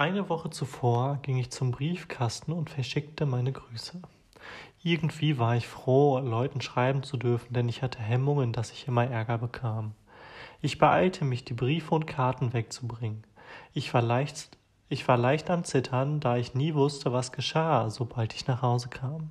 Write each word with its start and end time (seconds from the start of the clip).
Eine 0.00 0.30
Woche 0.30 0.48
zuvor 0.48 1.18
ging 1.20 1.36
ich 1.36 1.50
zum 1.50 1.72
Briefkasten 1.72 2.54
und 2.54 2.70
verschickte 2.70 3.26
meine 3.26 3.52
Grüße. 3.52 4.00
Irgendwie 4.82 5.38
war 5.38 5.56
ich 5.56 5.68
froh, 5.68 6.18
Leuten 6.20 6.62
schreiben 6.62 7.02
zu 7.02 7.18
dürfen, 7.18 7.52
denn 7.52 7.68
ich 7.68 7.82
hatte 7.82 7.98
Hemmungen, 7.98 8.54
dass 8.54 8.72
ich 8.72 8.88
immer 8.88 9.04
Ärger 9.04 9.36
bekam. 9.36 9.92
Ich 10.62 10.78
beeilte 10.78 11.26
mich, 11.26 11.44
die 11.44 11.52
Briefe 11.52 11.94
und 11.94 12.06
Karten 12.06 12.54
wegzubringen. 12.54 13.24
Ich 13.74 13.92
war 13.92 14.00
leicht, 14.00 14.56
ich 14.88 15.06
war 15.06 15.18
leicht 15.18 15.50
am 15.50 15.64
Zittern, 15.64 16.18
da 16.18 16.38
ich 16.38 16.54
nie 16.54 16.72
wusste, 16.72 17.12
was 17.12 17.30
geschah, 17.30 17.90
sobald 17.90 18.32
ich 18.32 18.46
nach 18.46 18.62
Hause 18.62 18.88
kam. 18.88 19.28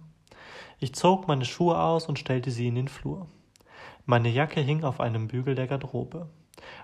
Ich 0.78 0.93
zog 0.93 1.28
meine 1.28 1.46
Schuhe 1.46 1.82
aus 1.82 2.06
und 2.06 2.20
stellte 2.20 2.51
sie 2.51 2.68
in 2.68 2.75
den 2.75 2.89
Flur. 2.89 3.25
Meine 4.06 4.29
Jacke 4.29 4.61
hing 4.61 4.83
auf 4.83 5.00
einem 5.00 5.29
Bügel 5.29 5.56
der 5.56 5.65
Garderobe. 5.65 6.29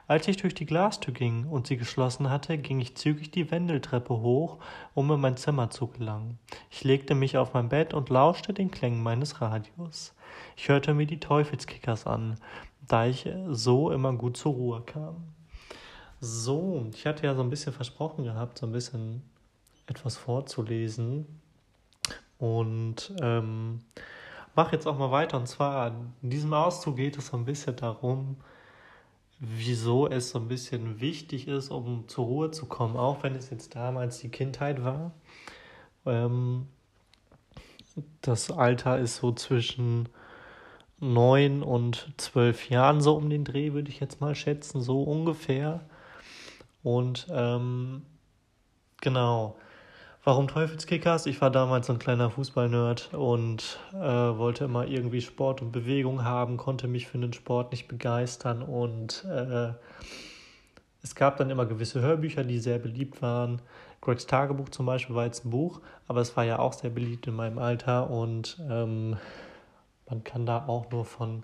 Als 0.07 0.27
ich 0.27 0.37
durch 0.37 0.53
die 0.53 0.65
Glastür 0.65 1.13
ging 1.13 1.45
und 1.45 1.67
sie 1.67 1.77
geschlossen 1.77 2.29
hatte, 2.29 2.57
ging 2.57 2.79
ich 2.79 2.95
zügig 2.95 3.31
die 3.31 3.49
Wendeltreppe 3.51 4.13
hoch, 4.13 4.59
um 4.93 5.11
in 5.11 5.19
mein 5.19 5.37
Zimmer 5.37 5.69
zu 5.69 5.87
gelangen. 5.87 6.39
Ich 6.69 6.83
legte 6.83 7.15
mich 7.15 7.37
auf 7.37 7.53
mein 7.53 7.69
Bett 7.69 7.93
und 7.93 8.09
lauschte 8.09 8.53
den 8.53 8.71
Klängen 8.71 9.01
meines 9.01 9.41
Radios. 9.41 10.13
Ich 10.55 10.69
hörte 10.69 10.93
mir 10.93 11.05
die 11.05 11.19
Teufelskickers 11.19 12.05
an, 12.07 12.35
da 12.87 13.05
ich 13.05 13.27
so 13.49 13.91
immer 13.91 14.13
gut 14.13 14.37
zur 14.37 14.53
Ruhe 14.53 14.81
kam. 14.81 15.15
So, 16.19 16.87
ich 16.93 17.05
hatte 17.05 17.25
ja 17.25 17.35
so 17.35 17.41
ein 17.41 17.49
bisschen 17.49 17.73
versprochen 17.73 18.23
gehabt, 18.23 18.59
so 18.59 18.65
ein 18.65 18.71
bisschen 18.71 19.21
etwas 19.87 20.17
vorzulesen. 20.17 21.25
Und 22.37 23.13
ähm, 23.21 23.79
mache 24.55 24.75
jetzt 24.75 24.87
auch 24.87 24.97
mal 24.97 25.11
weiter. 25.11 25.37
Und 25.37 25.47
zwar 25.47 25.93
in 26.21 26.29
diesem 26.29 26.53
Auszug 26.53 26.95
geht 26.95 27.17
es 27.17 27.27
so 27.27 27.37
ein 27.37 27.45
bisschen 27.45 27.75
darum, 27.75 28.37
wieso 29.47 30.07
es 30.09 30.31
so 30.31 30.39
ein 30.39 30.47
bisschen 30.47 30.99
wichtig 31.01 31.47
ist, 31.47 31.69
um 31.69 32.07
zur 32.07 32.25
Ruhe 32.25 32.51
zu 32.51 32.65
kommen, 32.65 32.97
auch 32.97 33.23
wenn 33.23 33.35
es 33.35 33.49
jetzt 33.49 33.75
damals 33.75 34.19
die 34.19 34.29
Kindheit 34.29 34.83
war. 34.83 35.11
Ähm, 36.05 36.67
das 38.21 38.51
Alter 38.51 38.99
ist 38.99 39.17
so 39.17 39.31
zwischen 39.31 40.09
neun 40.99 41.63
und 41.63 42.13
zwölf 42.17 42.69
Jahren, 42.69 43.01
so 43.01 43.15
um 43.15 43.29
den 43.29 43.43
Dreh, 43.43 43.73
würde 43.73 43.89
ich 43.89 43.99
jetzt 43.99 44.21
mal 44.21 44.35
schätzen, 44.35 44.81
so 44.81 45.03
ungefähr. 45.03 45.81
Und 46.83 47.27
ähm, 47.29 48.03
genau. 49.01 49.57
Warum 50.25 50.47
Teufelskickers? 50.47 51.27
Ich 51.27 51.39
war 51.39 51.51
damals 51.51 51.85
so 51.85 51.93
ein 51.93 51.99
kleiner 51.99 52.31
Fußballnerd 52.31 53.13
und 53.13 53.77
äh, 53.93 53.99
wollte 53.99 54.63
immer 54.63 54.87
irgendwie 54.87 55.21
Sport 55.21 55.61
und 55.61 55.71
Bewegung 55.71 56.23
haben, 56.23 56.57
konnte 56.57 56.87
mich 56.87 57.05
für 57.05 57.19
den 57.19 57.31
Sport 57.31 57.71
nicht 57.71 57.87
begeistern 57.87 58.63
und 58.63 59.23
äh, 59.25 59.73
es 61.03 61.13
gab 61.13 61.37
dann 61.37 61.51
immer 61.51 61.67
gewisse 61.67 62.01
Hörbücher, 62.01 62.43
die 62.43 62.57
sehr 62.57 62.79
beliebt 62.79 63.21
waren. 63.21 63.61
Gregs 64.01 64.25
Tagebuch 64.25 64.69
zum 64.69 64.87
Beispiel 64.87 65.15
war 65.15 65.25
jetzt 65.25 65.45
ein 65.45 65.51
Buch, 65.51 65.79
aber 66.07 66.21
es 66.21 66.35
war 66.35 66.43
ja 66.43 66.57
auch 66.57 66.73
sehr 66.73 66.89
beliebt 66.89 67.27
in 67.27 67.35
meinem 67.35 67.59
Alter 67.59 68.09
und 68.09 68.59
ähm, 68.67 69.17
man 70.09 70.23
kann 70.23 70.47
da 70.47 70.65
auch 70.65 70.89
nur 70.89 71.05
von 71.05 71.43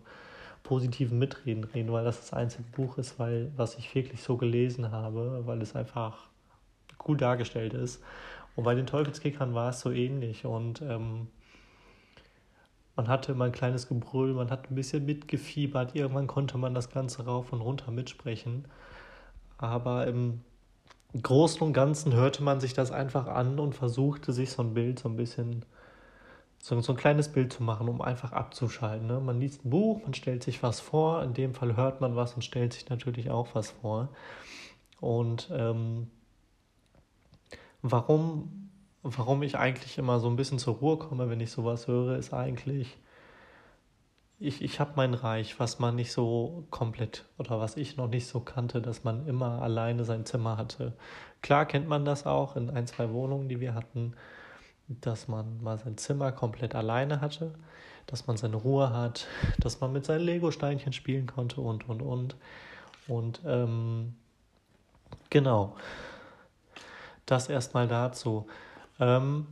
positiven 0.64 1.20
Mitreden 1.20 1.66
reden, 1.66 1.92
weil 1.92 2.04
das 2.04 2.20
das 2.20 2.34
einzige 2.34 2.64
Buch 2.64 2.98
ist, 2.98 3.20
weil, 3.20 3.52
was 3.56 3.78
ich 3.78 3.94
wirklich 3.94 4.24
so 4.24 4.38
gelesen 4.38 4.92
habe, 4.92 5.44
weil 5.46 5.62
es 5.62 5.76
einfach 5.76 6.32
cool 7.08 7.18
dargestellt 7.18 7.76
ist. 7.76 8.02
Und 8.56 8.64
bei 8.64 8.76
den 8.76 8.86
Teufelskickern 8.86 9.54
war 9.54 9.70
es 9.70 9.80
so 9.80 9.92
ähnlich. 9.92 10.46
Und 10.46 10.82
ähm, 10.82 11.28
man 12.96 13.08
hatte 13.08 13.32
immer 13.32 13.46
ein 13.46 13.52
kleines 13.52 13.88
Gebrüll, 13.88 14.34
man 14.34 14.50
hat 14.52 14.70
ein 14.70 14.76
bisschen 14.76 15.06
mitgefiebert. 15.06 15.96
Irgendwann 15.96 16.28
konnte 16.28 16.58
man 16.58 16.74
das 16.74 16.90
Ganze 16.90 17.26
rauf 17.26 17.54
und 17.54 17.62
runter 17.62 17.92
mitsprechen. 17.92 18.66
Aber 19.58 20.08
im 20.08 20.42
Großen 21.20 21.62
und 21.62 21.74
Ganzen 21.74 22.14
hörte 22.14 22.44
man 22.44 22.60
sich 22.60 22.74
das 22.74 22.92
einfach 22.92 23.28
an 23.28 23.60
und 23.60 23.76
versuchte 23.76 24.34
sich 24.34 24.52
so 24.52 24.64
ein 24.64 24.74
Bild 24.74 25.00
so 25.00 25.10
ein 25.10 25.18
bisschen, 25.18 25.66
so, 26.60 26.80
so 26.82 26.94
ein 26.94 26.98
kleines 26.98 27.30
Bild 27.30 27.54
zu 27.54 27.64
machen, 27.64 27.90
um 27.90 28.02
einfach 28.02 28.32
abzuschalten. 28.32 29.08
Ne? 29.08 29.20
Man 29.20 29.40
liest 29.40 29.66
ein 29.66 29.70
Buch, 29.70 30.02
man 30.04 30.14
stellt 30.14 30.44
sich 30.44 30.64
was 30.64 30.80
vor, 30.80 31.24
in 31.24 31.34
dem 31.34 31.54
Fall 31.54 31.76
hört 31.76 32.02
man 32.02 32.16
was 32.16 32.34
und 32.34 32.44
stellt 32.44 32.74
sich 32.74 32.90
natürlich 32.90 33.30
auch 33.30 33.50
was 33.54 33.72
vor. 33.72 34.10
Und 35.00 35.50
ähm, 35.54 36.08
warum, 37.82 38.70
warum 39.04 39.44
ich 39.44 39.58
eigentlich 39.58 39.98
immer 39.98 40.20
so 40.20 40.30
ein 40.30 40.36
bisschen 40.36 40.60
zur 40.60 40.76
Ruhe 40.76 40.98
komme, 40.98 41.30
wenn 41.30 41.40
ich 41.40 41.52
sowas 41.52 41.88
höre, 41.88 42.18
ist 42.18 42.34
eigentlich, 42.34 42.98
ich, 44.40 44.62
ich 44.62 44.80
habe 44.80 44.94
mein 44.96 45.14
Reich, 45.14 45.60
was 45.60 45.80
man 45.80 45.96
nicht 45.96 46.12
so 46.12 46.66
komplett 46.72 47.26
oder 47.38 47.60
was 47.60 47.78
ich 47.78 47.98
noch 47.98 48.08
nicht 48.08 48.28
so 48.28 48.40
kannte, 48.40 48.82
dass 48.82 49.04
man 49.04 49.28
immer 49.28 49.62
alleine 49.62 50.04
sein 50.04 50.26
Zimmer 50.26 50.58
hatte. 50.58 50.94
Klar 51.42 51.66
kennt 51.66 51.88
man 51.88 52.06
das 52.06 52.26
auch 52.26 52.56
in 52.56 52.70
ein, 52.70 52.88
zwei 52.88 53.12
Wohnungen, 53.12 53.50
die 53.50 53.60
wir 53.60 53.74
hatten, 53.74 54.14
dass 54.88 55.28
man 55.28 55.62
mal 55.62 55.78
sein 55.78 55.98
Zimmer 55.98 56.32
komplett 56.32 56.76
alleine 56.76 57.22
hatte, 57.22 57.54
dass 58.08 58.28
man 58.28 58.38
seine 58.38 58.58
Ruhe 58.58 58.92
hat, 58.92 59.28
dass 59.60 59.80
man 59.80 59.94
mit 59.94 60.06
seinen 60.06 60.22
Lego-Steinchen 60.22 60.94
spielen 60.94 61.28
konnte 61.28 61.62
und, 61.62 61.88
und, 61.88 62.02
und. 62.02 62.36
Und 63.08 63.42
ähm, 63.46 64.16
genau. 65.30 65.76
Das 67.32 67.48
erstmal 67.48 67.88
dazu. 67.88 68.46
Ähm, 69.00 69.48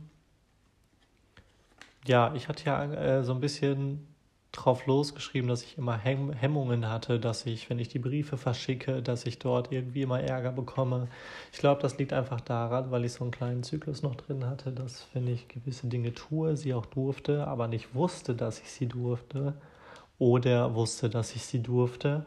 ja, 2.06 2.30
ich 2.34 2.46
hatte 2.46 2.66
ja 2.66 2.84
äh, 2.84 3.24
so 3.24 3.32
ein 3.32 3.40
bisschen 3.40 4.06
drauf 4.52 4.84
losgeschrieben, 4.84 5.48
dass 5.48 5.62
ich 5.62 5.78
immer 5.78 5.96
Hemm 5.96 6.30
Hemmungen 6.30 6.90
hatte, 6.90 7.18
dass 7.18 7.46
ich, 7.46 7.70
wenn 7.70 7.78
ich 7.78 7.88
die 7.88 7.98
Briefe 7.98 8.36
verschicke, 8.36 9.00
dass 9.00 9.24
ich 9.24 9.38
dort 9.38 9.72
irgendwie 9.72 10.02
immer 10.02 10.20
Ärger 10.20 10.52
bekomme. 10.52 11.08
Ich 11.54 11.58
glaube, 11.58 11.80
das 11.80 11.96
liegt 11.96 12.12
einfach 12.12 12.42
daran, 12.42 12.90
weil 12.90 13.06
ich 13.06 13.14
so 13.14 13.24
einen 13.24 13.30
kleinen 13.30 13.62
Zyklus 13.62 14.02
noch 14.02 14.14
drin 14.14 14.44
hatte, 14.44 14.72
dass 14.72 15.06
wenn 15.14 15.26
ich 15.26 15.48
gewisse 15.48 15.86
Dinge 15.86 16.12
tue, 16.12 16.58
sie 16.58 16.74
auch 16.74 16.84
durfte, 16.84 17.46
aber 17.46 17.66
nicht 17.66 17.94
wusste, 17.94 18.34
dass 18.34 18.60
ich 18.60 18.70
sie 18.70 18.88
durfte 18.88 19.54
oder 20.18 20.74
wusste, 20.74 21.08
dass 21.08 21.34
ich 21.34 21.46
sie 21.46 21.62
durfte, 21.62 22.26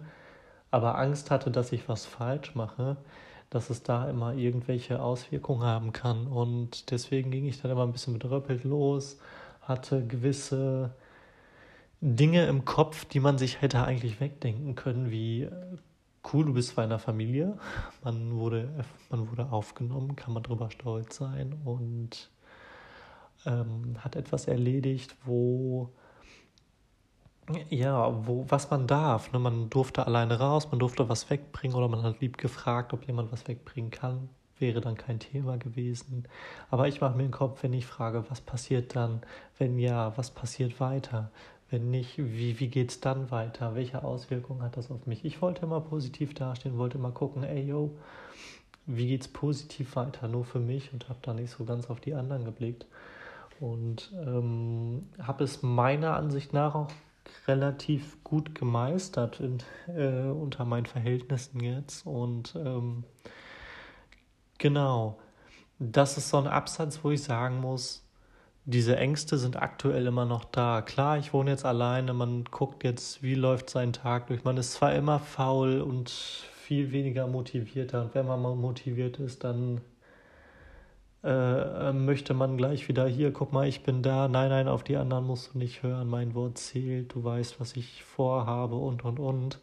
aber 0.71 0.97
Angst 0.97 1.29
hatte, 1.29 1.51
dass 1.51 1.71
ich 1.71 1.87
was 1.87 2.07
falsch 2.07 2.55
mache, 2.55 2.97
dass 3.53 3.69
es 3.69 3.83
da 3.83 4.09
immer 4.09 4.33
irgendwelche 4.33 5.01
Auswirkungen 5.01 5.63
haben 5.63 5.93
kann. 5.93 6.27
Und 6.27 6.89
deswegen 6.91 7.29
ging 7.29 7.45
ich 7.45 7.61
dann 7.61 7.71
immer 7.71 7.83
ein 7.83 7.91
bisschen 7.91 8.13
bedröppelt 8.13 8.63
los, 8.63 9.19
hatte 9.61 10.05
gewisse 10.05 10.95
Dinge 12.01 12.47
im 12.47 12.65
Kopf, 12.65 13.05
die 13.05 13.19
man 13.19 13.37
sich 13.37 13.61
hätte 13.61 13.83
eigentlich 13.83 14.19
wegdenken 14.19 14.75
können, 14.75 15.11
wie 15.11 15.47
cool, 16.33 16.45
du 16.45 16.53
bist 16.53 16.75
bei 16.75 16.83
einer 16.83 16.99
Familie, 16.99 17.57
man 18.03 18.35
wurde, 18.35 18.69
man 19.09 19.29
wurde 19.29 19.51
aufgenommen, 19.51 20.15
kann 20.15 20.33
man 20.33 20.43
drüber 20.43 20.71
stolz 20.71 21.17
sein 21.17 21.53
und 21.63 22.29
ähm, 23.45 23.97
hat 23.99 24.15
etwas 24.15 24.47
erledigt, 24.47 25.15
wo 25.25 25.89
ja, 27.69 28.25
wo, 28.27 28.45
was 28.47 28.69
man 28.69 28.87
darf. 28.87 29.31
Ne? 29.31 29.39
Man 29.39 29.69
durfte 29.69 30.05
alleine 30.07 30.39
raus, 30.39 30.69
man 30.71 30.79
durfte 30.79 31.09
was 31.09 31.29
wegbringen 31.29 31.75
oder 31.75 31.87
man 31.87 32.03
hat 32.03 32.21
lieb 32.21 32.37
gefragt, 32.37 32.93
ob 32.93 33.05
jemand 33.05 33.31
was 33.31 33.47
wegbringen 33.47 33.91
kann. 33.91 34.29
Wäre 34.59 34.81
dann 34.81 34.95
kein 34.95 35.19
Thema 35.19 35.57
gewesen. 35.57 36.25
Aber 36.69 36.87
ich 36.87 37.01
mache 37.01 37.17
mir 37.17 37.23
den 37.23 37.31
Kopf, 37.31 37.63
wenn 37.63 37.73
ich 37.73 37.85
frage, 37.85 38.23
was 38.29 38.39
passiert 38.39 38.95
dann? 38.95 39.21
Wenn 39.57 39.77
ja, 39.77 40.15
was 40.15 40.31
passiert 40.31 40.79
weiter? 40.79 41.31
Wenn 41.69 41.89
nicht, 41.89 42.17
wie, 42.17 42.59
wie 42.59 42.67
geht 42.67 42.91
es 42.91 42.99
dann 42.99 43.31
weiter? 43.31 43.75
Welche 43.75 44.03
Auswirkungen 44.03 44.61
hat 44.61 44.77
das 44.77 44.91
auf 44.91 45.05
mich? 45.07 45.25
Ich 45.25 45.41
wollte 45.41 45.63
immer 45.63 45.81
positiv 45.81 46.33
dastehen, 46.33 46.77
wollte 46.77 46.97
immer 46.97 47.11
gucken, 47.11 47.43
ey, 47.43 47.63
yo, 47.63 47.91
wie 48.85 49.07
geht 49.07 49.21
es 49.21 49.27
positiv 49.27 49.95
weiter? 49.95 50.27
Nur 50.27 50.45
für 50.45 50.59
mich 50.59 50.93
und 50.93 51.09
habe 51.09 51.19
da 51.23 51.33
nicht 51.33 51.51
so 51.51 51.65
ganz 51.65 51.89
auf 51.89 51.99
die 51.99 52.13
anderen 52.13 52.45
geblickt. 52.45 52.85
Und 53.59 54.11
ähm, 54.13 55.09
habe 55.21 55.43
es 55.43 55.63
meiner 55.63 56.15
Ansicht 56.15 56.53
nach 56.53 56.75
auch 56.75 56.91
relativ 57.47 58.23
gut 58.23 58.55
gemeistert 58.55 59.39
in, 59.39 59.57
äh, 59.87 60.29
unter 60.29 60.65
meinen 60.65 60.85
Verhältnissen 60.85 61.59
jetzt. 61.59 62.05
Und 62.05 62.55
ähm, 62.55 63.03
genau, 64.57 65.19
das 65.79 66.17
ist 66.17 66.29
so 66.29 66.37
ein 66.37 66.47
Absatz, 66.47 66.99
wo 67.03 67.11
ich 67.11 67.23
sagen 67.23 67.59
muss, 67.59 68.03
diese 68.65 68.95
Ängste 68.95 69.37
sind 69.37 69.61
aktuell 69.61 70.07
immer 70.07 70.25
noch 70.25 70.45
da. 70.45 70.81
Klar, 70.81 71.17
ich 71.17 71.33
wohne 71.33 71.51
jetzt 71.51 71.65
alleine, 71.65 72.13
man 72.13 72.45
guckt 72.45 72.83
jetzt, 72.85 73.21
wie 73.21 73.35
läuft 73.35 73.69
sein 73.69 73.91
Tag 73.91 74.27
durch. 74.27 74.45
Man 74.45 74.55
ist 74.55 74.73
zwar 74.73 74.93
immer 74.95 75.19
faul 75.19 75.81
und 75.81 76.09
viel 76.09 76.93
weniger 76.93 77.27
motivierter. 77.27 78.03
Und 78.03 78.15
wenn 78.15 78.25
man 78.25 78.41
mal 78.41 78.55
motiviert 78.55 79.19
ist, 79.19 79.43
dann 79.43 79.81
äh, 81.23 81.93
möchte 81.93 82.33
man 82.33 82.57
gleich 82.57 82.87
wieder 82.89 83.07
hier, 83.07 83.31
guck 83.31 83.53
mal, 83.53 83.67
ich 83.67 83.83
bin 83.83 84.01
da, 84.03 84.27
nein, 84.27 84.49
nein, 84.49 84.67
auf 84.67 84.83
die 84.83 84.97
anderen 84.97 85.25
musst 85.25 85.53
du 85.53 85.57
nicht 85.57 85.81
hören, 85.83 86.09
mein 86.09 86.35
Wort 86.35 86.57
zählt, 86.57 87.13
du 87.15 87.23
weißt, 87.23 87.59
was 87.59 87.75
ich 87.75 88.03
vorhabe 88.03 88.75
und, 88.75 89.05
und, 89.05 89.19
und. 89.19 89.59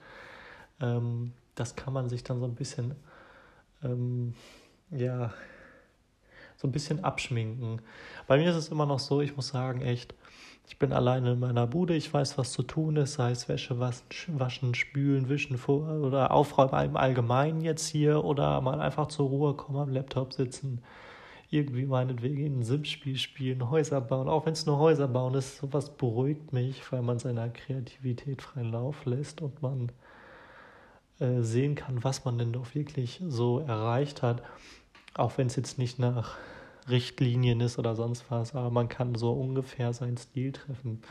Ähm, 0.81 1.33
das 1.55 1.77
kann 1.77 1.93
man 1.93 2.09
sich 2.09 2.25
dann 2.25 2.41
so 2.41 2.47
ein 2.47 2.55
bisschen, 2.55 2.95
ähm, 3.85 4.35
ja, 4.91 5.33
so 6.57 6.69
ein 6.69 6.73
bisschen 6.73 7.05
abschminken. 7.05 7.83
Bei 8.27 8.39
mir 8.39 8.51
ist 8.51 8.57
es 8.57 8.69
immer 8.71 8.87
noch 8.87 8.99
so, 8.99 9.21
ich 9.21 9.37
muss 9.37 9.49
sagen, 9.49 9.83
echt, 9.83 10.15
Ich 10.71 10.79
bin 10.79 10.93
alleine 10.93 11.33
in 11.33 11.41
meiner 11.41 11.67
Bude, 11.67 11.95
ich 11.97 12.15
weiß, 12.15 12.39
was 12.39 12.53
zu 12.53 12.63
tun 12.63 12.97
ist, 12.97 13.15
sei 13.15 13.33
es 13.33 13.49
Wäsche 13.49 13.81
waschen, 13.81 14.75
spülen, 14.75 15.29
wischen 15.29 15.57
oder 15.67 16.31
aufräumen 16.31 16.85
im 16.85 16.97
Allgemeinen 16.97 17.61
jetzt 17.61 17.89
hier 17.89 18.25
oder 18.25 18.61
mal 18.61 18.81
einfach 18.81 19.09
zur 19.09 19.29
Ruhe 19.29 19.55
kommen, 19.55 19.79
am 19.79 19.91
Laptop 19.91 20.33
sitzen, 20.33 20.81
irgendwie 21.51 21.85
meinetwegen 21.85 22.61
ein 22.61 22.63
Sim-Spiel 22.63 23.17
spielen, 23.17 23.71
Häuser 23.71 24.01
bauen, 24.01 24.29
auch 24.29 24.47
wenn 24.47 24.53
es 24.53 24.67
nur 24.67 24.79
Häuser 24.79 25.09
bauen 25.09 25.35
ist, 25.35 25.59
sowas 25.59 25.91
beruhigt 25.97 26.53
mich, 26.53 26.91
weil 26.93 27.03
man 27.03 27.19
seiner 27.19 27.49
Kreativität 27.49 28.41
freien 28.41 28.71
Lauf 28.71 29.05
lässt 29.05 29.43
und 29.43 29.61
man 29.61 29.91
äh, 31.19 31.43
sehen 31.43 31.75
kann, 31.75 32.05
was 32.05 32.25
man 32.25 32.39
denn 32.39 32.53
doch 32.53 32.75
wirklich 32.75 33.21
so 33.27 33.59
erreicht 33.59 34.23
hat, 34.23 34.43
auch 35.15 35.39
wenn 35.39 35.49
es 35.49 35.57
jetzt 35.57 35.79
nicht 35.79 35.99
nach 35.99 36.39
Richtlinien 36.89 37.61
ist 37.61 37.79
oder 37.79 37.97
sonst 37.97 38.31
was, 38.31 38.55
aber 38.55 38.71
man 38.71 38.89
kann 38.89 39.17
so 39.17 39.33
ungefähr 39.33 39.93
seinen 39.93 40.17
Stil 40.17 40.53
treffen. 40.53 41.03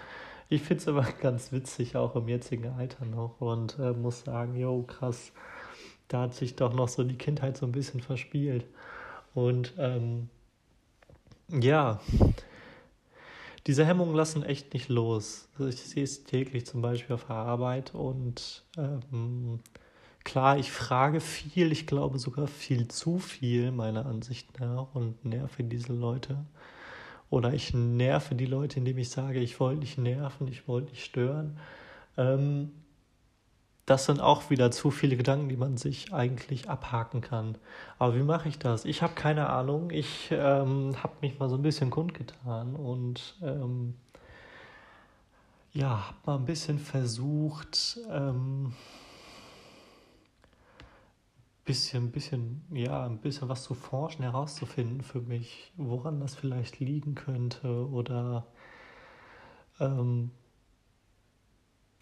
Ich 0.48 0.62
finde 0.64 0.82
es 0.82 0.88
aber 0.88 1.04
ganz 1.22 1.52
witzig, 1.52 1.96
auch 1.98 2.16
im 2.16 2.28
jetzigen 2.30 2.68
Alter 2.70 3.06
noch 3.06 3.42
und 3.42 3.78
äh, 3.78 3.92
muss 3.92 4.22
sagen, 4.22 4.56
jo, 4.56 4.84
krass, 4.84 5.34
da 6.08 6.22
hat 6.22 6.34
sich 6.34 6.56
doch 6.56 6.74
noch 6.74 6.88
so 6.88 7.04
die 7.04 7.18
Kindheit 7.18 7.58
so 7.58 7.66
ein 7.66 7.72
bisschen 7.74 8.02
verspielt. 8.02 8.66
Und 9.34 9.74
ähm, 9.78 10.30
ja, 11.50 12.00
diese 13.68 13.86
Hemmungen 13.86 14.16
lassen 14.16 14.44
echt 14.44 14.74
nicht 14.74 14.90
los. 14.90 15.48
Also 15.54 15.68
ich 15.68 15.82
sehe 15.82 16.04
es 16.04 16.24
täglich 16.24 16.66
zum 16.66 16.82
Beispiel 16.82 17.16
auf 17.16 17.26
der 17.26 17.36
Arbeit 17.36 17.94
und 17.94 18.64
ähm, 18.78 19.60
klar, 20.24 20.58
ich 20.58 20.72
frage 20.72 21.20
viel, 21.20 21.72
ich 21.72 21.86
glaube 21.86 22.20
sogar 22.20 22.48
viel 22.48 22.88
zu 22.88 23.20
viel, 23.20 23.72
meiner 23.72 24.06
Ansicht 24.06 24.60
nach, 24.60 24.94
und 24.94 25.24
nerve 25.26 25.64
diese 25.64 25.94
Leute. 25.94 26.46
Oder 27.30 27.54
ich 27.54 27.74
nerve 27.74 28.34
die 28.34 28.48
Leute, 28.48 28.80
indem 28.80 28.98
ich 28.98 29.10
sage, 29.10 29.40
ich 29.40 29.60
wollte 29.60 29.82
nicht 29.82 29.98
nerven, 29.98 30.48
ich 30.48 30.68
wollte 30.68 30.90
nicht 30.90 31.06
stören. 31.06 31.60
Ähm, 32.18 32.72
das 33.90 34.06
sind 34.06 34.22
auch 34.22 34.52
wieder 34.52 34.70
zu 34.70 34.92
viele 34.92 35.18
Gedanken, 35.18 35.50
die 35.50 35.58
man 35.58 35.78
sich 35.78 36.14
eigentlich 36.14 36.70
abhaken 36.70 37.22
kann. 37.22 37.58
Aber 37.98 38.16
wie 38.16 38.22
mache 38.22 38.48
ich 38.48 38.60
das? 38.60 38.86
Ich 38.86 39.02
habe 39.02 39.16
keine 39.16 39.50
Ahnung. 39.50 39.90
Ich 39.90 40.30
ähm, 40.32 40.96
habe 41.02 41.14
mich 41.22 41.40
mal 41.40 41.50
so 41.50 41.56
ein 41.56 41.64
bisschen 41.64 41.90
kundgetan 41.90 42.76
und 42.76 43.36
ähm, 43.42 43.96
ja, 45.74 46.08
habe 46.08 46.18
mal 46.26 46.36
ein 46.36 46.46
bisschen 46.46 46.78
versucht, 46.78 48.00
ähm, 48.12 48.74
bisschen, 51.66 52.12
bisschen, 52.12 52.62
ja, 52.72 53.06
ein 53.06 53.18
bisschen 53.18 53.50
was 53.50 53.64
zu 53.64 53.74
forschen, 53.74 54.22
herauszufinden 54.22 55.02
für 55.02 55.22
mich, 55.22 55.72
woran 55.78 56.20
das 56.20 56.36
vielleicht 56.36 56.80
liegen 56.80 57.16
könnte 57.16 57.90
oder 57.90 58.46
ähm, 59.80 60.30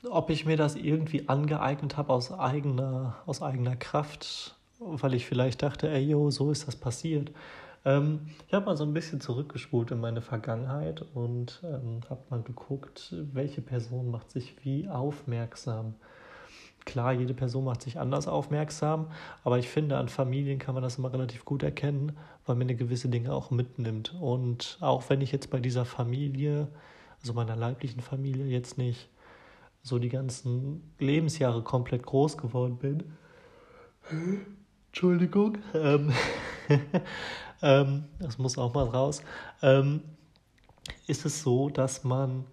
ob 0.10 0.30
ich 0.30 0.46
mir 0.46 0.58
das 0.58 0.76
irgendwie 0.76 1.28
angeeignet 1.28 1.98
habe 1.98 2.14
aus 2.14 2.32
eigener, 2.32 3.16
aus 3.26 3.42
eigener 3.42 3.76
Kraft, 3.76 4.56
weil 4.80 5.14
ich 5.14 5.26
vielleicht 5.26 5.64
dachte, 5.64 5.90
ey, 5.90 6.04
yo, 6.04 6.30
so 6.30 6.52
ist 6.52 6.68
das 6.68 6.76
passiert. 6.76 7.32
Ähm, 7.86 8.28
ich 8.48 8.54
habe 8.54 8.66
mal 8.66 8.78
so 8.78 8.84
ein 8.84 8.94
bisschen 8.94 9.22
zurückgespult 9.22 9.92
in 9.92 10.00
meine 10.00 10.22
Vergangenheit 10.22 11.04
und 11.14 11.62
ähm, 11.64 12.02
habe 12.10 12.22
mal 12.30 12.42
geguckt, 12.42 13.16
welche 13.34 13.62
Person 13.62 14.12
macht 14.12 14.32
sich 14.32 14.56
wie 14.64 14.88
aufmerksam. 14.88 15.96
Klar, 16.86 17.14
jede 17.14 17.34
Person 17.34 17.66
macht 17.66 17.82
sich 17.82 18.00
anders 18.00 18.28
aufmerksam, 18.30 19.08
aber 19.44 19.58
ich 19.60 19.68
finde, 19.68 19.98
an 19.98 20.08
Familien 20.08 20.58
kann 20.58 20.74
man 20.74 20.84
das 20.84 20.98
immer 20.98 21.12
relativ 21.12 21.44
gut 21.44 21.62
erkennen, 21.62 22.16
weil 22.46 22.56
man 22.56 22.68
eine 22.68 22.76
gewisse 22.76 23.10
Dinge 23.10 23.34
auch 23.34 23.52
mitnimmt. 23.52 24.16
Und 24.22 24.78
auch 24.80 25.10
wenn 25.10 25.20
ich 25.20 25.34
jetzt 25.34 25.50
bei 25.50 25.60
dieser 25.60 25.84
Familie, 25.84 26.68
also 27.22 27.34
meiner 27.34 27.58
leiblichen 27.58 28.00
Familie, 28.00 28.46
jetzt 28.46 28.78
nicht 28.78 29.10
so 29.88 30.00
die 30.00 30.10
ganzen 30.10 30.94
Lebensjahre 31.00 31.64
komplett 31.64 32.06
groß 32.06 32.38
geworden 32.38 32.78
bin. 32.78 33.04
Entschuldigung. 34.88 35.58
Ähm, 35.74 36.12
ähm, 37.62 38.06
das 38.20 38.38
muss 38.38 38.58
auch 38.58 38.74
mal 38.74 38.86
raus. 38.86 39.22
Ähm, 39.62 40.02
ist 41.08 41.26
es 41.26 41.42
so, 41.42 41.70
dass 41.70 42.04
man 42.04 42.46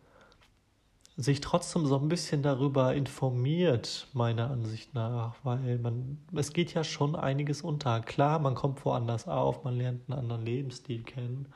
sich 1.16 1.40
trotzdem 1.40 1.86
so 1.86 1.96
ein 1.98 2.08
bisschen 2.08 2.42
darüber 2.42 2.94
informiert, 2.94 4.08
meiner 4.14 4.50
Ansicht 4.50 4.94
nach, 4.94 5.36
weil 5.44 5.78
man, 5.78 6.18
es 6.34 6.52
geht 6.52 6.74
ja 6.74 6.82
schon 6.82 7.14
einiges 7.14 7.62
unter. 7.62 8.00
Klar, 8.00 8.40
man 8.40 8.56
kommt 8.56 8.84
woanders 8.84 9.28
auf, 9.28 9.62
man 9.62 9.76
lernt 9.76 10.08
einen 10.08 10.18
anderen 10.18 10.44
Lebensstil 10.44 11.04
kennen 11.04 11.48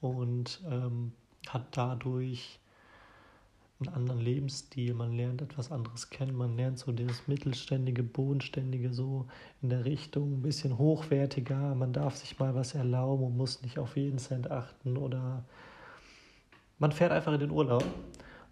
und 0.00 0.62
ähm, 0.70 1.12
hat 1.48 1.76
dadurch 1.76 2.58
einen 3.78 3.94
anderen 3.94 4.20
Lebensstil, 4.20 4.94
man 4.94 5.12
lernt 5.12 5.42
etwas 5.42 5.70
anderes 5.70 6.08
kennen, 6.08 6.34
man 6.34 6.56
lernt 6.56 6.78
so 6.78 6.92
das 6.92 7.28
mittelständige, 7.28 8.02
bodenständige 8.02 8.92
so 8.92 9.26
in 9.60 9.68
der 9.68 9.84
Richtung. 9.84 10.38
Ein 10.38 10.42
bisschen 10.42 10.78
hochwertiger, 10.78 11.74
man 11.74 11.92
darf 11.92 12.16
sich 12.16 12.38
mal 12.38 12.54
was 12.54 12.74
erlauben 12.74 13.24
und 13.24 13.36
muss 13.36 13.62
nicht 13.62 13.78
auf 13.78 13.96
jeden 13.96 14.18
Cent 14.18 14.50
achten 14.50 14.96
oder 14.96 15.44
man 16.78 16.92
fährt 16.92 17.12
einfach 17.12 17.34
in 17.34 17.40
den 17.40 17.50
Urlaub. 17.50 17.84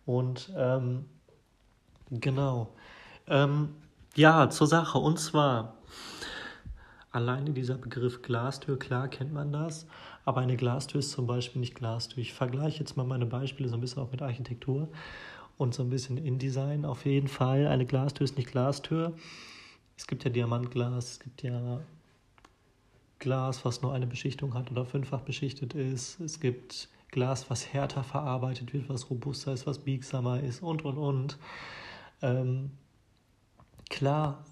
Und 0.05 0.53
ähm, 0.56 1.06
genau. 2.11 2.69
Ähm, 3.26 3.71
ja, 4.15 4.50
zur 4.50 4.67
Sache. 4.67 4.99
Und 4.99 5.19
zwar 5.19 5.76
alleine 7.11 7.53
dieser 7.53 7.76
Begriff 7.76 8.23
Glastür, 8.23 8.79
klar 8.79 9.09
kennt 9.09 9.32
man 9.32 9.53
das, 9.53 9.87
aber 10.25 10.41
eine 10.41 10.56
Glastür 10.56 11.00
ist 11.00 11.11
zum 11.11 11.26
Beispiel 11.26 11.61
nicht 11.61 11.75
Glastür. 11.75 12.19
Ich 12.19 12.32
vergleiche 12.32 12.81
jetzt 12.81 12.97
mal 12.97 13.05
meine 13.05 13.26
Beispiele 13.26 13.69
so 13.69 13.75
ein 13.75 13.81
bisschen 13.81 14.03
auch 14.03 14.11
mit 14.11 14.23
Architektur 14.23 14.88
und 15.59 15.75
so 15.75 15.82
ein 15.82 15.91
bisschen 15.91 16.17
InDesign. 16.17 16.85
Auf 16.85 17.05
jeden 17.05 17.29
Fall, 17.29 17.67
eine 17.67 17.87
Glastür 17.87 18.25
ist 18.25 18.37
nicht 18.37 18.50
Glastür. 18.50 19.12
Es 19.97 20.06
gibt 20.06 20.25
ja 20.25 20.31
Diamantglas, 20.31 21.12
es 21.12 21.21
gibt 21.21 21.43
ja 21.43 21.81
Glas, 23.19 23.65
was 23.65 23.82
nur 23.82 23.93
eine 23.93 24.06
Beschichtung 24.06 24.55
hat 24.55 24.71
oder 24.71 24.85
fünffach 24.85 25.21
beschichtet 25.21 25.75
ist. 25.75 26.21
Es 26.21 26.41
gibt 26.41 26.88
Glas, 27.11 27.49
was 27.49 27.73
härter 27.73 28.03
verarbeitet 28.03 28.73
wird, 28.73 28.88
was 28.88 29.09
robuster 29.09 29.53
ist, 29.53 29.67
was 29.67 29.79
biegsamer 29.79 30.41
ist 30.41 30.62
und 30.62 30.85
und 30.85 30.99
und. 30.99 31.38
Ähm, 32.23 32.73
klar 33.88 34.44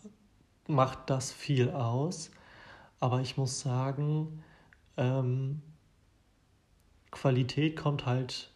macht 0.68 1.10
das 1.10 1.32
viel 1.32 1.70
aus, 1.70 2.30
aber 3.00 3.20
ich 3.20 3.36
muss 3.36 3.60
sagen, 3.60 4.42
ähm, 4.96 5.62
Qualität 7.10 7.76
kommt 7.76 8.06
halt 8.06 8.50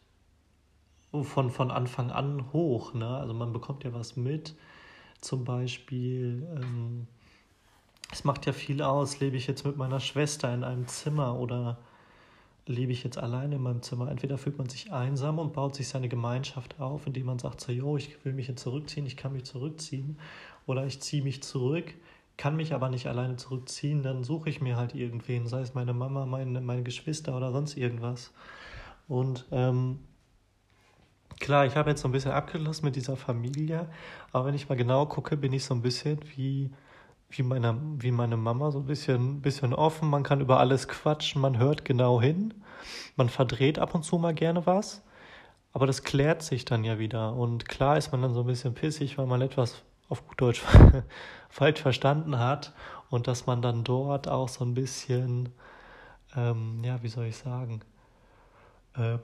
von, 1.12 1.50
von 1.50 1.70
Anfang 1.70 2.10
an 2.10 2.52
hoch. 2.52 2.94
Ne? 2.94 3.06
Also 3.06 3.34
man 3.34 3.52
bekommt 3.52 3.84
ja 3.84 3.92
was 3.92 4.16
mit. 4.16 4.54
Zum 5.20 5.44
Beispiel, 5.44 6.46
ähm, 6.56 7.06
es 8.12 8.24
macht 8.24 8.46
ja 8.46 8.52
viel 8.52 8.82
aus, 8.82 9.20
lebe 9.20 9.36
ich 9.36 9.46
jetzt 9.46 9.64
mit 9.64 9.76
meiner 9.76 10.00
Schwester 10.00 10.52
in 10.52 10.64
einem 10.64 10.86
Zimmer 10.88 11.38
oder 11.38 11.78
lebe 12.66 12.92
ich 12.92 13.04
jetzt 13.04 13.18
alleine 13.18 13.56
in 13.56 13.62
meinem 13.62 13.82
Zimmer. 13.82 14.10
Entweder 14.10 14.38
fühlt 14.38 14.58
man 14.58 14.68
sich 14.68 14.92
einsam 14.92 15.38
und 15.38 15.52
baut 15.52 15.76
sich 15.76 15.88
seine 15.88 16.08
Gemeinschaft 16.08 16.80
auf, 16.80 17.06
indem 17.06 17.26
man 17.26 17.38
sagt, 17.38 17.60
so, 17.60 17.72
yo, 17.72 17.96
ich 17.96 18.24
will 18.24 18.32
mich 18.32 18.48
jetzt 18.48 18.62
zurückziehen, 18.62 19.06
ich 19.06 19.16
kann 19.16 19.32
mich 19.32 19.44
zurückziehen. 19.44 20.18
Oder 20.66 20.84
ich 20.84 21.00
ziehe 21.00 21.22
mich 21.22 21.42
zurück 21.42 21.94
kann 22.36 22.56
mich 22.56 22.74
aber 22.74 22.88
nicht 22.88 23.06
alleine 23.06 23.36
zurückziehen, 23.36 24.02
dann 24.02 24.22
suche 24.24 24.50
ich 24.50 24.60
mir 24.60 24.76
halt 24.76 24.94
irgendwen, 24.94 25.46
sei 25.46 25.60
es 25.60 25.74
meine 25.74 25.94
Mama, 25.94 26.26
meine, 26.26 26.60
meine 26.60 26.82
Geschwister 26.82 27.36
oder 27.36 27.52
sonst 27.52 27.76
irgendwas. 27.76 28.32
Und 29.08 29.46
ähm, 29.52 30.00
klar, 31.40 31.66
ich 31.66 31.76
habe 31.76 31.90
jetzt 31.90 32.02
so 32.02 32.08
ein 32.08 32.12
bisschen 32.12 32.32
abgeschlossen 32.32 32.84
mit 32.84 32.96
dieser 32.96 33.16
Familie, 33.16 33.88
aber 34.32 34.46
wenn 34.46 34.54
ich 34.54 34.68
mal 34.68 34.74
genau 34.74 35.06
gucke, 35.06 35.36
bin 35.36 35.52
ich 35.52 35.64
so 35.64 35.74
ein 35.74 35.82
bisschen 35.82 36.18
wie, 36.36 36.70
wie, 37.30 37.42
meine, 37.42 37.80
wie 37.98 38.10
meine 38.10 38.36
Mama, 38.36 38.70
so 38.70 38.80
ein 38.80 38.86
bisschen, 38.86 39.40
bisschen 39.40 39.72
offen. 39.72 40.10
Man 40.10 40.22
kann 40.22 40.40
über 40.40 40.60
alles 40.60 40.88
quatschen, 40.88 41.40
man 41.40 41.58
hört 41.58 41.84
genau 41.84 42.20
hin, 42.20 42.52
man 43.16 43.28
verdreht 43.28 43.78
ab 43.78 43.94
und 43.94 44.02
zu 44.02 44.18
mal 44.18 44.34
gerne 44.34 44.66
was. 44.66 45.02
Aber 45.72 45.86
das 45.86 46.02
klärt 46.02 46.42
sich 46.42 46.64
dann 46.64 46.84
ja 46.84 46.98
wieder. 46.98 47.34
Und 47.34 47.68
klar 47.68 47.98
ist 47.98 48.10
man 48.10 48.22
dann 48.22 48.32
so 48.34 48.40
ein 48.40 48.46
bisschen 48.46 48.74
pissig, 48.74 49.18
weil 49.18 49.26
man 49.26 49.42
etwas 49.42 49.82
auf 50.08 50.26
gut 50.26 50.40
Deutsch 50.40 50.62
falsch 51.48 51.80
verstanden 51.80 52.38
hat 52.38 52.72
und 53.10 53.26
dass 53.26 53.46
man 53.46 53.62
dann 53.62 53.84
dort 53.84 54.28
auch 54.28 54.48
so 54.48 54.64
ein 54.64 54.74
bisschen, 54.74 55.50
ähm, 56.36 56.82
ja, 56.84 57.02
wie 57.02 57.08
soll 57.08 57.26
ich 57.26 57.36
sagen, 57.36 57.80
äh, 58.96 59.18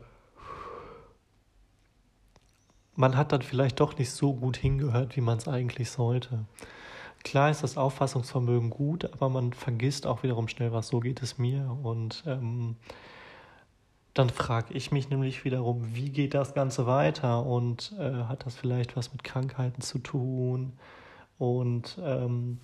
man 2.94 3.16
hat 3.16 3.32
dann 3.32 3.42
vielleicht 3.42 3.80
doch 3.80 3.96
nicht 3.96 4.10
so 4.10 4.34
gut 4.34 4.56
hingehört, 4.56 5.16
wie 5.16 5.22
man 5.22 5.38
es 5.38 5.48
eigentlich 5.48 5.90
sollte. 5.90 6.44
Klar 7.24 7.50
ist 7.50 7.62
das 7.62 7.76
Auffassungsvermögen 7.76 8.70
gut, 8.70 9.10
aber 9.12 9.28
man 9.28 9.52
vergisst 9.52 10.06
auch 10.06 10.22
wiederum 10.22 10.48
schnell, 10.48 10.72
was 10.72 10.88
so 10.88 11.00
geht 11.00 11.22
es 11.22 11.38
mir. 11.38 11.76
Und 11.82 12.24
ähm, 12.26 12.76
dann 14.14 14.28
frage 14.30 14.74
ich 14.74 14.92
mich 14.92 15.08
nämlich 15.08 15.44
wiederum, 15.44 15.94
wie 15.94 16.10
geht 16.10 16.34
das 16.34 16.54
Ganze 16.54 16.86
weiter 16.86 17.44
und 17.46 17.94
äh, 17.98 18.24
hat 18.24 18.44
das 18.46 18.54
vielleicht 18.54 18.96
was 18.96 19.12
mit 19.12 19.24
Krankheiten 19.24 19.80
zu 19.80 19.98
tun? 19.98 20.74
Und 21.38 21.98
ähm, 22.02 22.58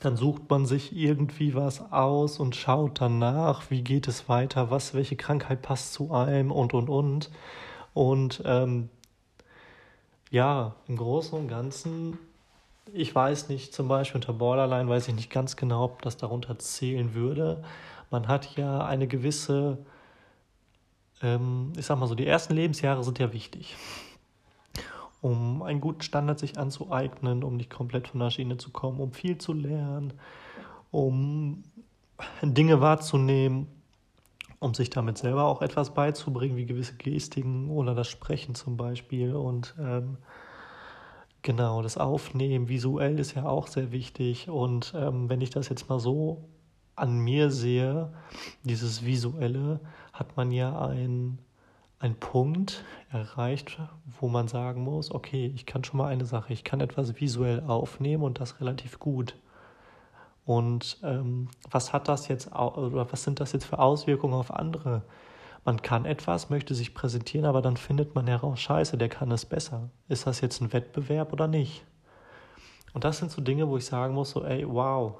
dann 0.00 0.16
sucht 0.16 0.50
man 0.50 0.66
sich 0.66 0.94
irgendwie 0.94 1.54
was 1.54 1.92
aus 1.92 2.38
und 2.38 2.54
schaut 2.54 3.00
danach, 3.00 3.70
wie 3.70 3.82
geht 3.82 4.08
es 4.08 4.28
weiter, 4.28 4.70
was, 4.70 4.94
welche 4.94 5.16
Krankheit 5.16 5.62
passt 5.62 5.94
zu 5.94 6.12
einem 6.12 6.52
und 6.52 6.74
und 6.74 6.88
und. 6.88 7.30
Und 7.94 8.42
ähm, 8.44 8.90
ja, 10.30 10.74
im 10.86 10.96
Großen 10.96 11.38
und 11.38 11.48
Ganzen, 11.48 12.18
ich 12.92 13.14
weiß 13.14 13.48
nicht, 13.48 13.72
zum 13.72 13.88
Beispiel 13.88 14.20
unter 14.20 14.34
Borderline 14.34 14.88
weiß 14.88 15.08
ich 15.08 15.14
nicht 15.14 15.30
ganz 15.30 15.56
genau, 15.56 15.84
ob 15.84 16.02
das 16.02 16.18
darunter 16.18 16.58
zählen 16.58 17.14
würde. 17.14 17.64
Man 18.10 18.28
hat 18.28 18.56
ja 18.56 18.84
eine 18.84 19.06
gewisse, 19.06 19.78
ähm, 21.22 21.72
ich 21.76 21.86
sag 21.86 21.98
mal 21.98 22.06
so, 22.06 22.14
die 22.14 22.26
ersten 22.26 22.54
Lebensjahre 22.54 23.02
sind 23.04 23.18
ja 23.18 23.32
wichtig 23.32 23.76
um 25.26 25.62
einen 25.62 25.80
guten 25.80 26.02
Standard 26.02 26.38
sich 26.38 26.56
anzueignen, 26.58 27.42
um 27.42 27.56
nicht 27.56 27.70
komplett 27.70 28.08
von 28.08 28.20
der 28.20 28.30
Schiene 28.30 28.58
zu 28.58 28.70
kommen, 28.70 29.00
um 29.00 29.12
viel 29.12 29.38
zu 29.38 29.52
lernen, 29.52 30.12
um 30.90 31.64
Dinge 32.42 32.80
wahrzunehmen, 32.80 33.66
um 34.60 34.74
sich 34.74 34.88
damit 34.88 35.18
selber 35.18 35.44
auch 35.44 35.62
etwas 35.62 35.94
beizubringen, 35.94 36.56
wie 36.56 36.66
gewisse 36.66 36.94
Gestiken 36.94 37.70
oder 37.70 37.94
das 37.94 38.08
Sprechen 38.08 38.54
zum 38.54 38.76
Beispiel. 38.76 39.34
Und 39.34 39.74
ähm, 39.80 40.18
genau, 41.42 41.82
das 41.82 41.98
Aufnehmen 41.98 42.68
visuell 42.68 43.18
ist 43.18 43.34
ja 43.34 43.46
auch 43.46 43.66
sehr 43.66 43.92
wichtig. 43.92 44.48
Und 44.48 44.94
ähm, 44.96 45.28
wenn 45.28 45.40
ich 45.40 45.50
das 45.50 45.68
jetzt 45.68 45.88
mal 45.88 45.98
so 45.98 46.48
an 46.94 47.18
mir 47.18 47.50
sehe, 47.50 48.12
dieses 48.62 49.04
Visuelle, 49.04 49.80
hat 50.18 50.36
man 50.36 50.50
ja 50.50 50.86
ein 50.86 51.38
ein 51.98 52.14
Punkt 52.14 52.84
erreicht, 53.10 53.78
wo 54.20 54.28
man 54.28 54.48
sagen 54.48 54.82
muss, 54.82 55.10
okay, 55.10 55.50
ich 55.54 55.64
kann 55.66 55.84
schon 55.84 55.98
mal 55.98 56.08
eine 56.08 56.26
Sache, 56.26 56.52
ich 56.52 56.64
kann 56.64 56.80
etwas 56.80 57.18
visuell 57.18 57.62
aufnehmen 57.66 58.22
und 58.22 58.40
das 58.40 58.60
relativ 58.60 58.98
gut. 58.98 59.34
Und 60.44 60.98
ähm, 61.02 61.48
was 61.70 61.92
hat 61.92 62.08
das 62.08 62.28
jetzt 62.28 62.52
oder 62.54 63.10
was 63.10 63.24
sind 63.24 63.40
das 63.40 63.52
jetzt 63.52 63.64
für 63.64 63.78
Auswirkungen 63.78 64.34
auf 64.34 64.52
andere? 64.52 65.02
Man 65.64 65.82
kann 65.82 66.04
etwas, 66.04 66.50
möchte 66.50 66.74
sich 66.74 66.94
präsentieren, 66.94 67.46
aber 67.46 67.62
dann 67.62 67.76
findet 67.76 68.14
man 68.14 68.28
heraus, 68.28 68.60
scheiße, 68.60 68.96
der 68.98 69.08
kann 69.08 69.32
es 69.32 69.44
besser. 69.46 69.90
Ist 70.08 70.26
das 70.26 70.40
jetzt 70.40 70.60
ein 70.60 70.72
Wettbewerb 70.72 71.32
oder 71.32 71.48
nicht? 71.48 71.84
Und 72.92 73.04
das 73.04 73.18
sind 73.18 73.32
so 73.32 73.42
Dinge, 73.42 73.68
wo 73.68 73.76
ich 73.76 73.84
sagen 73.84 74.14
muss, 74.14 74.30
so, 74.30 74.44
ey, 74.44 74.68
wow, 74.68 75.14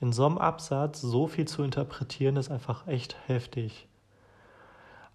in 0.00 0.12
so 0.12 0.24
einem 0.24 0.38
Absatz 0.38 1.02
so 1.02 1.26
viel 1.26 1.46
zu 1.46 1.62
interpretieren, 1.62 2.36
ist 2.36 2.50
einfach 2.50 2.86
echt 2.86 3.16
heftig 3.28 3.89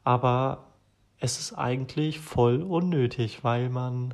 aber 0.06 0.72
es 1.20 1.40
ist 1.40 1.54
eigentlich 1.54 2.22
voll 2.22 2.64
unnötig, 2.64 3.44
weil 3.44 3.70
man 3.70 4.14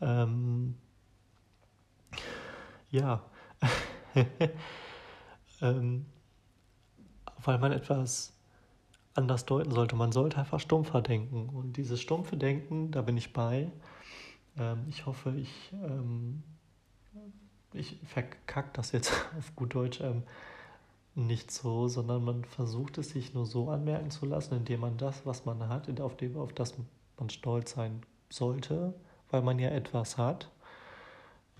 ähm, 0.00 0.74
ja 2.90 3.22
ähm, 5.60 6.06
weil 7.44 7.58
man 7.58 7.72
etwas 7.72 8.32
anders 9.14 9.44
deuten 9.44 9.72
sollte. 9.72 9.96
Man 9.96 10.12
sollte 10.12 10.38
einfach 10.38 10.60
stumpfer 10.60 11.02
denken. 11.02 11.48
Und 11.48 11.76
dieses 11.76 12.00
stumpfe 12.00 12.36
Denken, 12.36 12.90
da 12.90 13.02
bin 13.02 13.16
ich 13.16 13.32
bei. 13.32 13.70
Ähm, 14.56 14.86
ich 14.88 15.06
hoffe, 15.06 15.34
ich, 15.36 15.72
ähm, 15.72 16.42
ich 17.72 17.98
verkack 18.04 18.74
das 18.74 18.92
jetzt 18.92 19.12
auf 19.38 19.54
gut 19.56 19.74
Deutsch. 19.74 20.00
Ähm, 20.00 20.22
nicht 21.14 21.50
so, 21.50 21.88
sondern 21.88 22.24
man 22.24 22.44
versucht 22.44 22.98
es 22.98 23.10
sich 23.10 23.34
nur 23.34 23.46
so 23.46 23.68
anmerken 23.68 24.10
zu 24.10 24.26
lassen, 24.26 24.56
indem 24.56 24.80
man 24.80 24.96
das, 24.96 25.26
was 25.26 25.44
man 25.44 25.68
hat, 25.68 26.00
auf, 26.00 26.16
dem, 26.16 26.36
auf 26.36 26.52
das 26.52 26.74
man 27.18 27.30
stolz 27.30 27.72
sein 27.72 28.02
sollte, 28.30 28.94
weil 29.30 29.42
man 29.42 29.58
ja 29.58 29.68
etwas 29.70 30.16
hat, 30.16 30.50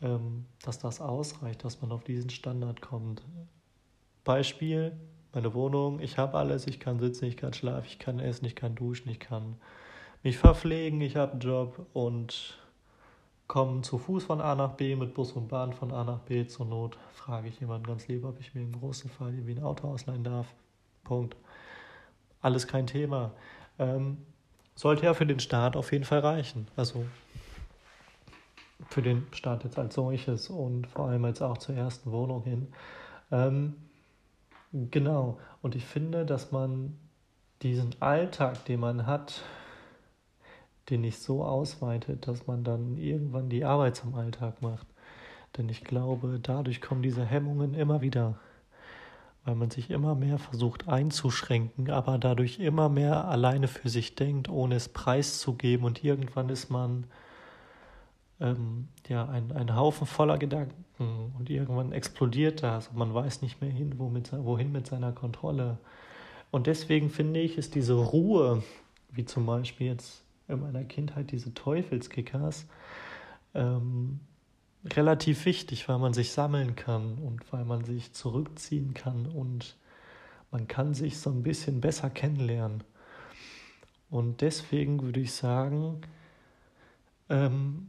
ähm, 0.00 0.46
dass 0.62 0.78
das 0.78 1.00
ausreicht, 1.00 1.64
dass 1.64 1.82
man 1.82 1.92
auf 1.92 2.04
diesen 2.04 2.30
Standard 2.30 2.80
kommt. 2.80 3.22
Beispiel, 4.24 4.96
meine 5.34 5.52
Wohnung, 5.54 6.00
ich 6.00 6.18
habe 6.18 6.38
alles, 6.38 6.66
ich 6.66 6.80
kann 6.80 6.98
sitzen, 6.98 7.26
ich 7.26 7.36
kann 7.36 7.52
schlafen, 7.52 7.86
ich 7.86 7.98
kann 7.98 8.18
essen, 8.20 8.46
ich 8.46 8.56
kann 8.56 8.74
duschen, 8.74 9.10
ich 9.10 9.20
kann 9.20 9.56
mich 10.22 10.38
verpflegen, 10.38 11.00
ich 11.00 11.16
habe 11.16 11.32
einen 11.32 11.40
Job 11.40 11.86
und 11.92 12.58
komme 13.52 13.82
zu 13.82 13.98
Fuß 13.98 14.24
von 14.24 14.40
A 14.40 14.54
nach 14.54 14.72
B, 14.76 14.96
mit 14.96 15.12
Bus 15.12 15.32
und 15.32 15.48
Bahn 15.48 15.74
von 15.74 15.92
A 15.92 16.04
nach 16.04 16.20
B. 16.20 16.46
Zur 16.46 16.64
Not 16.64 16.96
frage 17.12 17.48
ich 17.48 17.60
jemanden 17.60 17.86
ganz 17.86 18.08
lieb, 18.08 18.24
ob 18.24 18.40
ich 18.40 18.54
mir 18.54 18.62
im 18.62 18.72
großen 18.72 19.10
Fall 19.10 19.28
irgendwie 19.28 19.52
ein 19.52 19.62
Auto 19.62 19.88
ausleihen 19.88 20.24
darf. 20.24 20.46
Punkt. 21.04 21.36
Alles 22.40 22.66
kein 22.66 22.86
Thema. 22.86 23.32
Ähm, 23.78 24.16
sollte 24.74 25.04
ja 25.04 25.12
für 25.12 25.26
den 25.26 25.38
Staat 25.38 25.76
auf 25.76 25.92
jeden 25.92 26.06
Fall 26.06 26.20
reichen. 26.20 26.66
Also 26.76 27.04
für 28.88 29.02
den 29.02 29.26
Staat 29.32 29.64
jetzt 29.64 29.78
als 29.78 29.96
solches 29.96 30.48
und 30.48 30.86
vor 30.86 31.10
allem 31.10 31.26
jetzt 31.26 31.42
auch 31.42 31.58
zur 31.58 31.74
ersten 31.74 32.10
Wohnung 32.10 32.44
hin. 32.44 32.68
Ähm, 33.30 33.74
genau. 34.72 35.38
Und 35.60 35.74
ich 35.74 35.84
finde, 35.84 36.24
dass 36.24 36.52
man 36.52 36.96
diesen 37.60 37.96
Alltag, 38.00 38.64
den 38.64 38.80
man 38.80 39.06
hat, 39.06 39.42
den 40.90 41.02
nicht 41.02 41.18
so 41.20 41.44
ausweitet, 41.44 42.26
dass 42.26 42.46
man 42.46 42.64
dann 42.64 42.96
irgendwann 42.96 43.48
die 43.48 43.64
Arbeit 43.64 43.96
zum 43.96 44.14
Alltag 44.14 44.62
macht. 44.62 44.86
Denn 45.56 45.68
ich 45.68 45.84
glaube, 45.84 46.40
dadurch 46.42 46.80
kommen 46.80 47.02
diese 47.02 47.24
Hemmungen 47.24 47.74
immer 47.74 48.00
wieder, 48.00 48.38
weil 49.44 49.54
man 49.54 49.70
sich 49.70 49.90
immer 49.90 50.14
mehr 50.14 50.38
versucht 50.38 50.88
einzuschränken, 50.88 51.90
aber 51.90 52.18
dadurch 52.18 52.58
immer 52.58 52.88
mehr 52.88 53.26
alleine 53.26 53.68
für 53.68 53.88
sich 53.88 54.14
denkt, 54.14 54.48
ohne 54.48 54.76
es 54.76 54.88
preiszugeben 54.88 55.84
und 55.84 56.04
irgendwann 56.04 56.48
ist 56.48 56.70
man 56.70 57.06
ähm, 58.40 58.88
ja 59.08 59.28
ein, 59.28 59.52
ein 59.52 59.76
Haufen 59.76 60.06
voller 60.06 60.38
Gedanken 60.38 60.84
und 61.38 61.50
irgendwann 61.50 61.92
explodiert 61.92 62.62
das 62.62 62.88
und 62.88 62.96
man 62.96 63.12
weiß 63.12 63.42
nicht 63.42 63.60
mehr 63.60 63.70
hin, 63.70 63.94
womit, 63.98 64.32
wohin 64.32 64.72
mit 64.72 64.86
seiner 64.86 65.12
Kontrolle. 65.12 65.78
Und 66.50 66.66
deswegen 66.66 67.10
finde 67.10 67.40
ich, 67.40 67.58
ist 67.58 67.74
diese 67.74 67.94
Ruhe, 67.94 68.62
wie 69.10 69.24
zum 69.24 69.46
Beispiel 69.46 69.88
jetzt 69.88 70.22
in 70.48 70.60
meiner 70.60 70.84
Kindheit 70.84 71.30
diese 71.30 71.54
Teufelskickers 71.54 72.66
ähm, 73.54 74.20
relativ 74.84 75.44
wichtig, 75.44 75.88
weil 75.88 75.98
man 75.98 76.12
sich 76.12 76.32
sammeln 76.32 76.74
kann 76.76 77.18
und 77.18 77.52
weil 77.52 77.64
man 77.64 77.84
sich 77.84 78.12
zurückziehen 78.12 78.94
kann 78.94 79.26
und 79.26 79.76
man 80.50 80.68
kann 80.68 80.94
sich 80.94 81.18
so 81.18 81.30
ein 81.30 81.42
bisschen 81.42 81.80
besser 81.80 82.10
kennenlernen. 82.10 82.84
Und 84.10 84.42
deswegen 84.42 85.00
würde 85.02 85.20
ich 85.20 85.32
sagen, 85.32 86.02
ähm, 87.30 87.88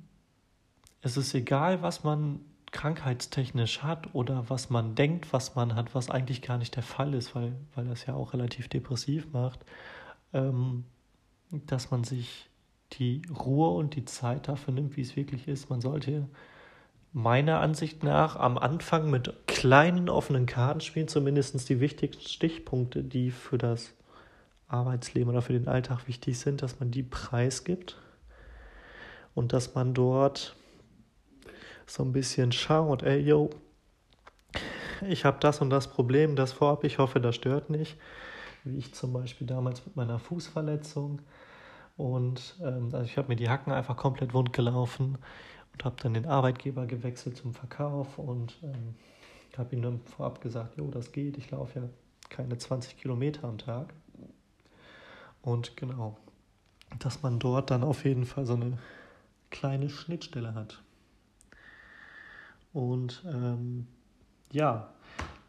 es 1.01 1.17
ist 1.17 1.33
egal, 1.33 1.81
was 1.81 2.03
man 2.03 2.39
krankheitstechnisch 2.71 3.83
hat 3.83 4.13
oder 4.15 4.49
was 4.49 4.69
man 4.69 4.95
denkt, 4.95 5.31
was 5.33 5.55
man 5.55 5.75
hat, 5.75 5.93
was 5.93 6.09
eigentlich 6.09 6.41
gar 6.41 6.57
nicht 6.57 6.75
der 6.75 6.83
Fall 6.83 7.13
ist, 7.13 7.35
weil, 7.35 7.53
weil 7.75 7.85
das 7.85 8.05
ja 8.05 8.15
auch 8.15 8.33
relativ 8.33 8.67
depressiv 8.67 9.31
macht. 9.31 9.59
Ähm, 10.33 10.85
dass 11.67 11.91
man 11.91 12.03
sich 12.03 12.49
die 12.93 13.21
Ruhe 13.29 13.69
und 13.77 13.95
die 13.95 14.05
Zeit 14.05 14.47
dafür 14.47 14.73
nimmt, 14.73 14.97
wie 14.97 15.01
es 15.01 15.15
wirklich 15.15 15.47
ist. 15.47 15.69
Man 15.69 15.81
sollte 15.81 16.27
meiner 17.11 17.59
Ansicht 17.59 18.03
nach 18.03 18.35
am 18.35 18.57
Anfang 18.57 19.09
mit 19.09 19.33
kleinen 19.47 20.09
offenen 20.09 20.45
Karten 20.45 20.81
spielen, 20.81 21.07
zumindest 21.07 21.69
die 21.69 21.79
wichtigsten 21.79 22.27
Stichpunkte, 22.27 23.03
die 23.03 23.31
für 23.31 23.57
das 23.57 23.93
Arbeitsleben 24.67 25.29
oder 25.29 25.43
für 25.43 25.53
den 25.53 25.67
Alltag 25.67 26.07
wichtig 26.07 26.39
sind, 26.39 26.61
dass 26.61 26.79
man 26.79 26.89
die 26.89 27.03
preisgibt 27.03 27.97
und 29.35 29.53
dass 29.53 29.75
man 29.75 29.93
dort 29.93 30.55
so 31.85 32.03
ein 32.03 32.13
bisschen 32.13 32.51
schaut, 32.51 33.03
ey, 33.03 33.19
yo, 33.19 33.51
ich 35.07 35.25
habe 35.25 35.37
das 35.39 35.61
und 35.61 35.69
das 35.69 35.87
Problem, 35.87 36.35
das 36.35 36.53
vorab, 36.53 36.83
ich 36.83 36.97
hoffe, 36.97 37.19
das 37.19 37.35
stört 37.35 37.69
nicht. 37.69 37.97
Wie 38.63 38.77
ich 38.77 38.93
zum 38.93 39.13
Beispiel 39.13 39.47
damals 39.47 39.85
mit 39.85 39.95
meiner 39.95 40.19
Fußverletzung 40.19 41.21
und 41.95 42.55
ähm, 42.61 42.89
also 42.93 43.03
ich 43.03 43.17
habe 43.17 43.27
mir 43.27 43.35
die 43.35 43.49
Hacken 43.49 43.71
einfach 43.71 43.97
komplett 43.97 44.33
wund 44.33 44.53
gelaufen 44.53 45.17
und 45.73 45.85
habe 45.85 45.95
dann 46.01 46.13
den 46.13 46.25
Arbeitgeber 46.25 46.85
gewechselt 46.85 47.37
zum 47.37 47.53
Verkauf 47.53 48.17
und 48.17 48.57
ähm, 48.63 48.95
habe 49.57 49.75
ihm 49.75 49.81
dann 49.81 49.99
vorab 50.01 50.41
gesagt, 50.41 50.77
jo, 50.77 50.89
das 50.89 51.11
geht, 51.11 51.37
ich 51.37 51.51
laufe 51.51 51.79
ja 51.79 51.89
keine 52.29 52.57
20 52.57 52.97
Kilometer 52.97 53.47
am 53.47 53.57
Tag. 53.57 53.93
Und 55.41 55.77
genau, 55.77 56.17
dass 56.99 57.21
man 57.21 57.37
dort 57.39 57.69
dann 57.69 57.83
auf 57.83 58.05
jeden 58.05 58.25
Fall 58.25 58.45
so 58.45 58.53
eine 58.53 58.79
kleine 59.51 59.89
Schnittstelle 59.89 60.55
hat. 60.55 60.81
Und 62.71 63.23
ähm, 63.27 63.87
ja, 64.51 64.93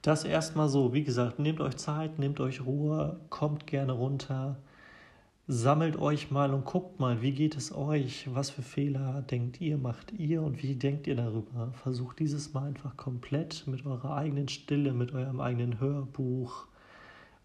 das 0.07 0.25
erstmal 0.25 0.69
so, 0.69 0.93
wie 0.93 1.05
gesagt, 1.05 1.39
nehmt 1.39 1.61
euch 1.61 1.77
Zeit, 1.77 2.19
nehmt 2.19 2.41
euch 2.41 2.65
Ruhe, 2.65 3.21
kommt 3.31 3.67
gerne 3.67 3.93
runter 3.93 4.57
sammelt 5.47 5.97
euch 5.97 6.31
mal 6.31 6.55
und 6.55 6.65
guckt 6.65 7.01
mal, 7.01 7.21
wie 7.21 7.33
geht 7.33 7.57
es 7.57 7.75
euch, 7.75 8.29
was 8.33 8.51
für 8.51 8.63
Fehler 8.63 9.23
denkt 9.23 9.61
ihr, 9.61 9.77
macht 9.77 10.13
ihr 10.13 10.43
und 10.43 10.63
wie 10.63 10.75
denkt 10.75 11.07
ihr 11.07 11.17
darüber. 11.17 11.73
Versucht 11.73 12.19
dieses 12.19 12.55
Mal 12.55 12.69
einfach 12.69 12.97
komplett 12.97 13.67
mit 13.67 13.85
eurer 13.85 14.17
eigenen 14.17 14.49
Stille, 14.49 14.93
mit 14.95 15.13
eurem 15.13 15.41
eigenen 15.41 15.81
Hörbuch 15.81 16.67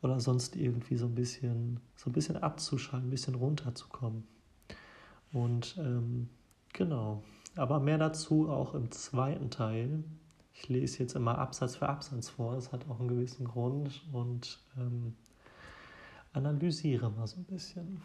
oder 0.01 0.19
sonst 0.21 0.55
irgendwie 0.55 0.95
so 0.95 1.07
ein 1.07 1.15
bisschen, 1.15 1.81
so 1.95 2.09
ein 2.09 2.13
bisschen 2.13 2.37
abzuschalten, 2.37 3.07
ein 3.07 3.11
bisschen 3.11 3.35
runterzukommen. 3.35 4.23
Und 5.33 5.77
ähm, 5.77 6.29
genau, 6.71 7.23
aber 7.57 7.81
mehr 7.81 7.97
dazu 7.97 8.49
auch 8.49 8.75
im 8.75 8.91
zweiten 8.91 9.49
Teil. 9.49 10.03
Ich 10.61 10.67
lese 10.67 10.99
jetzt 10.99 11.15
immer 11.15 11.37
Absatz 11.37 11.77
für 11.77 11.87
Absatz 11.87 12.29
vor, 12.29 12.55
das 12.55 12.73
hat 12.73 12.89
auch 12.89 12.99
einen 12.99 13.07
gewissen 13.07 13.45
Grund 13.45 14.03
und 14.11 14.59
ähm, 14.77 15.15
analysiere 16.33 17.09
mal 17.09 17.27
so 17.27 17.37
ein 17.37 17.45
bisschen. 17.45 18.01